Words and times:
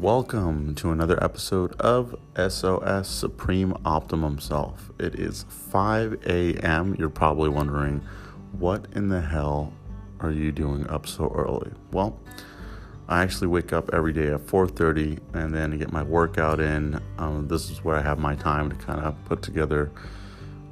Welcome 0.00 0.74
to 0.74 0.90
another 0.90 1.22
episode 1.22 1.80
of 1.80 2.16
SOS 2.36 3.08
Supreme 3.08 3.76
Optimum 3.84 4.40
Self. 4.40 4.90
It 4.98 5.14
is 5.14 5.44
5 5.48 6.26
a.m. 6.26 6.96
You're 6.98 7.08
probably 7.08 7.48
wondering, 7.48 8.02
what 8.58 8.88
in 8.96 9.08
the 9.08 9.20
hell 9.20 9.72
are 10.18 10.32
you 10.32 10.50
doing 10.50 10.84
up 10.88 11.06
so 11.06 11.32
early? 11.32 11.70
Well, 11.92 12.18
I 13.08 13.22
actually 13.22 13.46
wake 13.46 13.72
up 13.72 13.94
every 13.94 14.12
day 14.12 14.32
at 14.32 14.40
4:30 14.40 15.20
and 15.32 15.54
then 15.54 15.78
get 15.78 15.92
my 15.92 16.02
workout 16.02 16.58
in. 16.58 17.00
Um, 17.16 17.46
this 17.46 17.70
is 17.70 17.84
where 17.84 17.94
I 17.94 18.02
have 18.02 18.18
my 18.18 18.34
time 18.34 18.70
to 18.70 18.76
kind 18.76 19.00
of 19.00 19.14
put 19.26 19.42
together 19.42 19.92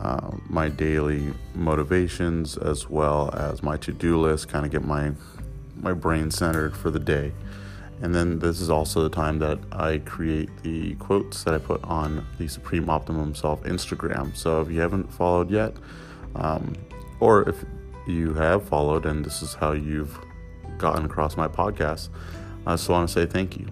uh, 0.00 0.30
my 0.48 0.68
daily 0.68 1.34
motivations 1.56 2.56
as 2.56 2.88
well 2.88 3.34
as 3.34 3.64
my 3.64 3.76
to-do 3.78 4.20
list, 4.20 4.48
kind 4.48 4.64
of 4.64 4.70
get 4.70 4.84
my 4.84 5.10
my 5.74 5.92
brain 5.92 6.30
centered 6.30 6.76
for 6.76 6.92
the 6.92 7.00
day. 7.00 7.32
And 8.00 8.14
then 8.14 8.38
this 8.38 8.60
is 8.60 8.70
also 8.70 9.02
the 9.02 9.14
time 9.14 9.38
that 9.40 9.58
I 9.72 9.98
create 9.98 10.50
the 10.62 10.94
quotes 10.96 11.42
that 11.44 11.54
I 11.54 11.58
put 11.58 11.82
on 11.84 12.24
the 12.38 12.46
Supreme 12.46 12.88
Optimum 12.88 13.34
Self 13.34 13.62
Instagram. 13.64 14.36
So 14.36 14.60
if 14.60 14.70
you 14.70 14.80
haven't 14.80 15.12
followed 15.12 15.50
yet, 15.50 15.74
um, 16.36 16.74
or 17.18 17.48
if 17.48 17.64
you 18.06 18.34
have 18.34 18.66
followed 18.68 19.04
and 19.04 19.24
this 19.24 19.42
is 19.42 19.54
how 19.54 19.72
you've 19.72 20.16
gotten 20.78 21.04
across 21.04 21.36
my 21.36 21.48
podcast, 21.48 22.08
I 22.66 22.74
just 22.74 22.88
want 22.88 23.08
to 23.08 23.12
say 23.12 23.26
thank 23.26 23.56
you. 23.56 23.66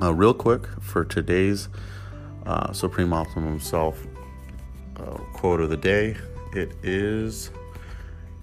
Uh, 0.00 0.14
real 0.14 0.34
quick 0.34 0.66
for 0.80 1.04
today's 1.04 1.68
uh, 2.46 2.72
Supreme 2.72 3.12
Optimum 3.12 3.60
Self 3.60 4.06
uh, 4.96 5.16
quote 5.34 5.60
of 5.60 5.68
the 5.68 5.76
day, 5.76 6.16
it 6.54 6.72
is 6.82 7.50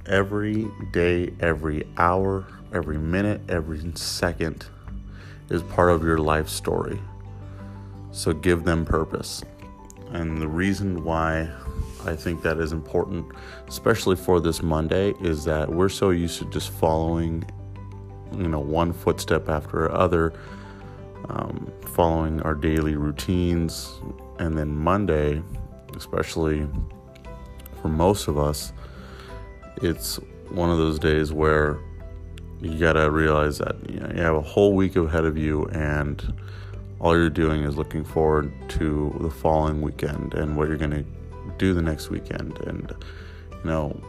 every 0.05 0.67
day, 0.91 1.33
every 1.39 1.87
hour, 1.97 2.45
every 2.71 2.97
minute, 2.97 3.41
every 3.49 3.81
second 3.95 4.67
is 5.53 5.61
part 5.63 5.91
of 5.91 6.03
your 6.03 6.17
life 6.17 6.49
story. 6.49 6.99
So 8.11 8.33
give 8.33 8.63
them 8.63 8.85
purpose. 8.85 9.43
And 10.11 10.41
the 10.41 10.47
reason 10.47 11.03
why 11.03 11.49
I 12.05 12.15
think 12.15 12.41
that 12.41 12.57
is 12.57 12.71
important, 12.71 13.25
especially 13.67 14.15
for 14.15 14.39
this 14.39 14.61
Monday, 14.61 15.13
is 15.21 15.45
that 15.45 15.69
we're 15.69 15.89
so 15.89 16.09
used 16.09 16.39
to 16.39 16.45
just 16.45 16.71
following, 16.71 17.43
you 18.35 18.47
know, 18.47 18.59
one 18.59 18.93
footstep 18.93 19.47
after 19.47 19.91
other, 19.91 20.33
um, 21.29 21.71
following 21.85 22.41
our 22.41 22.55
daily 22.55 22.95
routines. 22.95 23.93
And 24.39 24.57
then 24.57 24.75
Monday, 24.75 25.41
especially 25.95 26.67
for 27.81 27.87
most 27.89 28.27
of 28.27 28.37
us, 28.37 28.73
it's 29.81 30.19
one 30.49 30.69
of 30.69 30.77
those 30.77 30.99
days 30.99 31.31
where 31.31 31.79
you 32.63 32.79
gotta 32.79 33.11
realize 33.11 33.57
that 33.57 33.75
you, 33.89 33.99
know, 33.99 34.11
you 34.15 34.21
have 34.21 34.35
a 34.35 34.41
whole 34.41 34.73
week 34.73 34.95
ahead 34.95 35.25
of 35.25 35.37
you 35.37 35.65
and 35.67 36.33
all 36.99 37.15
you're 37.15 37.29
doing 37.29 37.63
is 37.63 37.75
looking 37.75 38.03
forward 38.03 38.51
to 38.69 39.15
the 39.19 39.29
following 39.29 39.81
weekend 39.81 40.33
and 40.33 40.55
what 40.55 40.69
you're 40.69 40.77
gonna 40.77 41.03
do 41.57 41.73
the 41.73 41.81
next 41.81 42.09
weekend. 42.09 42.57
And 42.59 42.91
you 43.51 43.69
know 43.69 43.99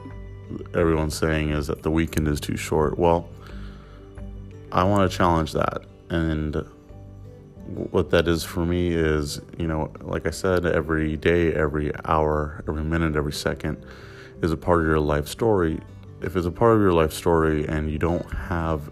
everyone's 0.75 1.17
saying 1.17 1.51
is 1.51 1.67
that 1.67 1.83
the 1.83 1.91
weekend 1.91 2.29
is 2.29 2.41
too 2.41 2.57
short. 2.57 2.99
Well 2.99 3.29
i 4.73 4.83
want 4.83 5.11
to 5.11 5.17
challenge 5.17 5.53
that. 5.53 5.83
And 6.11 6.65
what 7.67 8.11
that 8.11 8.29
is 8.29 8.45
for 8.45 8.65
me 8.67 8.89
is 8.93 9.41
you 9.59 9.67
know 9.67 9.91
like 10.03 10.27
i 10.27 10.31
said 10.31 10.67
every 10.67 11.17
day 11.17 11.53
every 11.55 11.91
hour 12.05 12.63
every 12.69 12.85
minute 12.85 13.17
every 13.17 13.33
second 13.33 13.83
is 14.43 14.53
a 14.53 14.57
part 14.57 14.81
of 14.81 14.87
your 14.87 15.01
life 15.01 15.27
story 15.27 15.81
if 16.25 16.37
it's 16.37 16.47
a 16.47 16.51
part 16.51 16.77
of 16.77 16.81
your 16.81 16.93
life 16.93 17.13
story 17.13 17.67
and 17.67 17.91
you 17.91 17.99
don't 17.99 18.33
have 18.33 18.91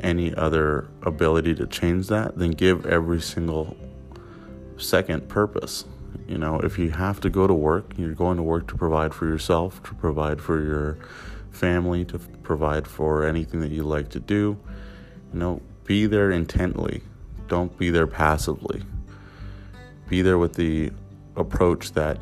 any 0.00 0.34
other 0.34 0.88
ability 1.02 1.54
to 1.54 1.66
change 1.66 2.08
that, 2.08 2.38
then 2.38 2.50
give 2.50 2.86
every 2.86 3.20
single 3.20 3.76
second 4.76 5.28
purpose. 5.28 5.84
You 6.26 6.38
know, 6.38 6.60
if 6.60 6.78
you 6.78 6.90
have 6.90 7.20
to 7.20 7.30
go 7.30 7.46
to 7.46 7.54
work, 7.54 7.92
you're 7.96 8.14
going 8.14 8.36
to 8.36 8.42
work 8.42 8.68
to 8.68 8.76
provide 8.76 9.14
for 9.14 9.26
yourself, 9.26 9.82
to 9.84 9.94
provide 9.94 10.40
for 10.40 10.62
your 10.62 10.98
family, 11.50 12.04
to 12.06 12.18
provide 12.18 12.86
for 12.86 13.26
anything 13.26 13.60
that 13.60 13.70
you 13.70 13.82
like 13.82 14.10
to 14.10 14.20
do. 14.20 14.58
You 15.32 15.38
know, 15.38 15.62
be 15.84 16.06
there 16.06 16.30
intently. 16.30 17.02
Don't 17.48 17.76
be 17.76 17.90
there 17.90 18.06
passively. 18.06 18.82
Be 20.08 20.22
there 20.22 20.38
with 20.38 20.54
the 20.54 20.92
approach 21.36 21.92
that 21.92 22.18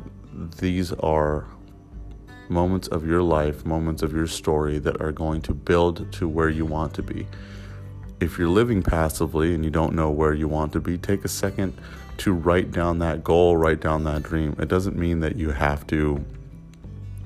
these 0.57 0.91
are 0.93 1.45
moments 2.49 2.87
of 2.87 3.05
your 3.05 3.21
life, 3.21 3.65
moments 3.65 4.01
of 4.01 4.13
your 4.13 4.27
story 4.27 4.79
that 4.79 5.01
are 5.01 5.11
going 5.11 5.41
to 5.43 5.53
build 5.53 6.11
to 6.13 6.27
where 6.27 6.49
you 6.49 6.65
want 6.65 6.93
to 6.95 7.03
be. 7.03 7.27
If 8.19 8.37
you're 8.37 8.49
living 8.49 8.83
passively 8.83 9.53
and 9.53 9.63
you 9.63 9.71
don't 9.71 9.93
know 9.93 10.09
where 10.09 10.33
you 10.33 10.47
want 10.47 10.73
to 10.73 10.79
be, 10.79 10.97
take 10.97 11.23
a 11.23 11.29
second 11.29 11.73
to 12.17 12.33
write 12.33 12.71
down 12.71 12.99
that 12.99 13.23
goal, 13.23 13.55
write 13.55 13.79
down 13.79 14.03
that 14.03 14.23
dream. 14.23 14.55
It 14.59 14.67
doesn't 14.67 14.97
mean 14.97 15.21
that 15.21 15.37
you 15.37 15.51
have 15.51 15.87
to 15.87 16.23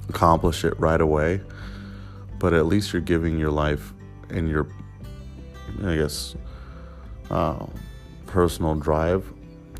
accomplish 0.09 0.63
it 0.63 0.79
right 0.79 1.01
away, 1.01 1.41
but 2.37 2.53
at 2.53 2.67
least 2.67 2.93
you're 2.93 3.01
giving 3.01 3.39
your 3.39 3.49
life 3.51 3.93
and 4.29 4.47
your, 4.47 4.67
I 5.83 5.95
guess, 5.95 6.35
uh, 7.31 7.65
personal 8.27 8.75
drive 8.75 9.31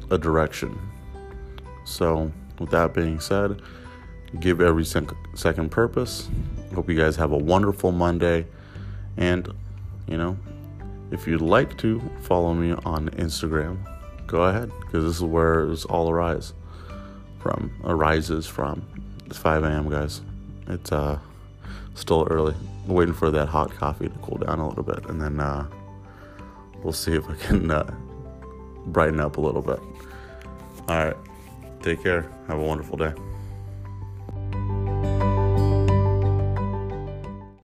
a 0.09 0.17
direction. 0.17 0.79
So, 1.85 2.31
with 2.59 2.71
that 2.71 2.93
being 2.93 3.19
said, 3.19 3.61
give 4.39 4.61
every 4.61 4.85
sec- 4.85 5.11
second 5.35 5.71
purpose. 5.71 6.29
Hope 6.73 6.89
you 6.89 6.97
guys 6.97 7.15
have 7.15 7.31
a 7.31 7.37
wonderful 7.37 7.91
Monday. 7.91 8.45
And, 9.17 9.53
you 10.07 10.17
know, 10.17 10.37
if 11.11 11.27
you'd 11.27 11.41
like 11.41 11.77
to 11.79 12.01
follow 12.21 12.53
me 12.53 12.73
on 12.85 13.09
Instagram, 13.11 13.77
go 14.25 14.43
ahead 14.43 14.71
because 14.81 15.03
this 15.03 15.15
is 15.17 15.23
where 15.23 15.69
it's 15.69 15.85
all 15.85 16.09
arise 16.09 16.53
from, 17.39 17.71
arises 17.83 18.47
from. 18.47 18.85
It's 19.25 19.37
5 19.37 19.63
a.m., 19.63 19.89
guys. 19.89 20.21
It's 20.67 20.91
uh, 20.91 21.19
still 21.93 22.27
early. 22.29 22.55
I'm 22.85 22.93
waiting 22.93 23.13
for 23.13 23.29
that 23.31 23.47
hot 23.47 23.71
coffee 23.75 24.07
to 24.07 24.15
cool 24.21 24.37
down 24.37 24.59
a 24.59 24.67
little 24.67 24.83
bit, 24.83 25.05
and 25.05 25.21
then 25.21 25.39
uh, 25.39 25.67
we'll 26.81 26.93
see 26.93 27.13
if 27.13 27.29
I 27.29 27.35
can 27.35 27.69
uh, 27.69 27.93
brighten 28.87 29.19
up 29.19 29.37
a 29.37 29.41
little 29.41 29.61
bit. 29.61 29.79
All 30.87 31.05
right. 31.05 31.17
Take 31.81 32.01
care. 32.01 32.29
Have 32.47 32.59
a 32.59 32.63
wonderful 32.63 32.97
day. 32.97 33.13